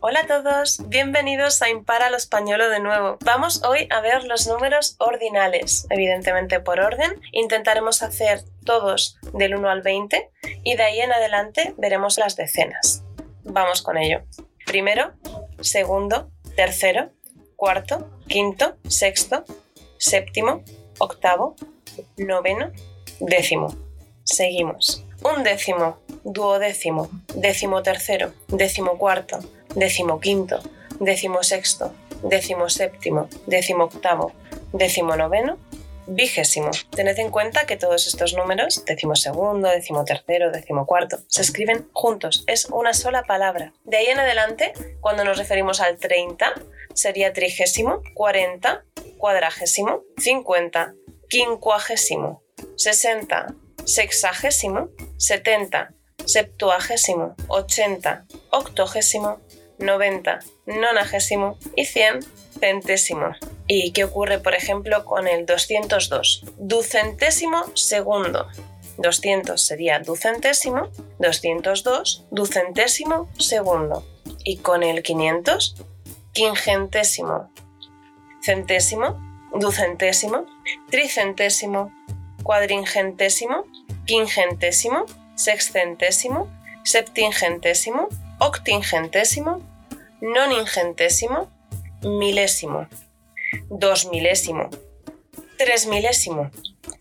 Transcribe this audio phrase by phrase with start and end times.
[0.00, 3.18] Hola a todos, bienvenidos a Impara lo Españolo de nuevo.
[3.24, 7.20] Vamos hoy a ver los números ordinales, evidentemente por orden.
[7.32, 10.30] Intentaremos hacer todos del 1 al 20
[10.62, 13.02] y de ahí en adelante veremos las decenas.
[13.42, 14.22] Vamos con ello.
[14.66, 15.14] Primero,
[15.60, 17.10] segundo, tercero,
[17.56, 19.44] cuarto, quinto, sexto,
[19.96, 20.62] séptimo,
[21.00, 21.56] octavo,
[22.16, 22.70] noveno,
[23.18, 23.74] décimo.
[24.22, 25.04] Seguimos.
[25.24, 29.40] Un décimo, duodécimo, décimo tercero, décimo cuarto,
[29.74, 30.60] décimo quinto,
[31.00, 34.32] décimo sexto, décimo séptimo, décimo octavo,
[34.72, 35.58] décimo noveno,
[36.08, 36.70] vigésimo.
[36.90, 41.88] Tened en cuenta que todos estos números, décimo segundo, décimo tercero, décimo cuarto, se escriben
[41.92, 43.72] juntos, es una sola palabra.
[43.84, 46.54] De ahí en adelante, cuando nos referimos al 30,
[46.94, 48.84] sería trigésimo, 40,
[49.18, 50.94] cuadragésimo, 50,
[51.28, 52.42] quincuagésimo,
[52.76, 53.54] 60,
[53.84, 55.92] sexagésimo, 70,
[56.24, 59.40] septuagésimo, 80, octogésimo,
[59.78, 62.20] 90, nonagésimo y 100,
[62.60, 63.34] centésimo.
[63.66, 66.44] ¿Y qué ocurre, por ejemplo, con el 202?
[66.58, 68.48] Ducentésimo segundo.
[68.98, 74.04] 200 sería ducentésimo, 202, ducentésimo segundo.
[74.44, 75.76] Y con el 500,
[76.32, 77.50] quingentésimo,
[78.42, 79.18] centésimo,
[79.54, 80.46] ducentésimo,
[80.90, 81.92] tricentésimo,
[82.42, 83.64] cuadringentésimo,
[84.06, 85.04] quingentésimo,
[85.36, 86.48] sexcentésimo,
[86.84, 88.08] septingentésimo,
[88.40, 89.62] octingentésimo,
[90.20, 91.50] noningentésimo,
[92.02, 92.86] milésimo,
[93.70, 94.70] dos milésimo,
[95.56, 96.50] tres milésimo,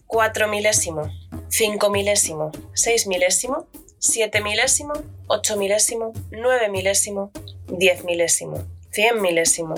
[0.07, 1.03] cuatro milésimo,
[1.49, 3.67] cinco milésimo, seis milésimo,
[3.99, 4.93] siete milésimo,
[5.27, 7.31] ocho milésimo, nueve milésimo,
[7.67, 9.75] diez milésimo, cien milésimo,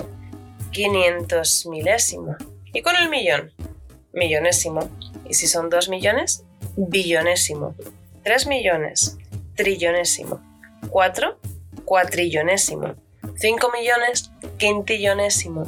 [0.70, 2.36] quinientos milésimo.
[2.72, 3.52] Y con el millón,
[4.12, 4.88] millonésimo.
[5.28, 6.44] Y si son dos millones,
[6.76, 7.74] billonésimo.
[8.22, 9.16] Tres millones,
[9.56, 10.40] trillonésimo.
[10.88, 11.38] Cuatro,
[11.90, 12.94] cuatrillonésimo.
[13.34, 15.64] 5 millones, quintillonésimo.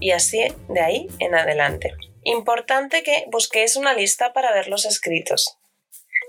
[0.00, 1.94] Y así de ahí en adelante.
[2.24, 5.60] Importante que busquéis una lista para ver los escritos.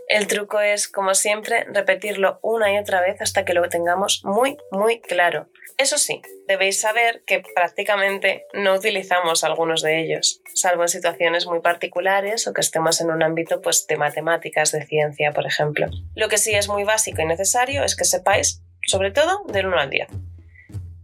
[0.10, 4.58] El truco es, como siempre, repetirlo una y otra vez hasta que lo tengamos muy,
[4.70, 5.50] muy claro.
[5.80, 11.62] Eso sí, debéis saber que prácticamente no utilizamos algunos de ellos, salvo en situaciones muy
[11.62, 15.88] particulares o que estemos en un ámbito pues, de matemáticas, de ciencia, por ejemplo.
[16.14, 19.78] Lo que sí es muy básico y necesario es que sepáis, sobre todo, del 1
[19.78, 20.08] al 10.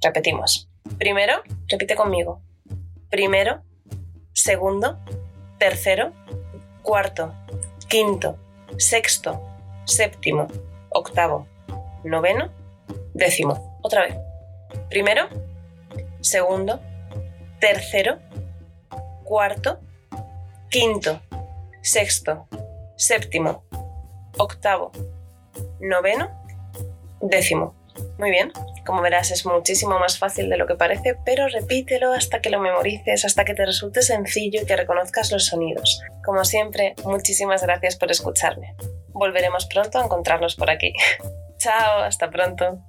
[0.01, 0.69] Repetimos.
[0.97, 2.41] Primero, repite conmigo.
[3.09, 3.63] Primero,
[4.33, 4.99] segundo,
[5.57, 6.13] tercero,
[6.81, 7.33] cuarto,
[7.87, 8.37] quinto,
[8.77, 9.41] sexto,
[9.85, 10.47] séptimo,
[10.89, 11.47] octavo,
[12.03, 12.51] noveno,
[13.13, 13.79] décimo.
[13.81, 14.15] Otra vez.
[14.89, 15.27] Primero,
[16.21, 16.79] segundo,
[17.59, 18.19] tercero,
[19.23, 19.79] cuarto,
[20.69, 21.21] quinto,
[21.81, 22.47] sexto,
[22.95, 23.63] séptimo,
[24.37, 24.91] octavo,
[25.79, 26.40] noveno,
[27.21, 27.75] décimo.
[28.17, 28.51] Muy bien,
[28.85, 32.59] como verás es muchísimo más fácil de lo que parece, pero repítelo hasta que lo
[32.59, 36.01] memorices, hasta que te resulte sencillo y que reconozcas los sonidos.
[36.23, 38.75] Como siempre, muchísimas gracias por escucharme.
[39.09, 40.93] Volveremos pronto a encontrarnos por aquí.
[41.57, 42.79] Chao, hasta pronto.